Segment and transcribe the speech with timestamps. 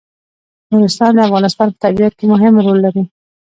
[0.71, 3.03] نورستان د افغانستان په طبیعت کې مهم رول لري.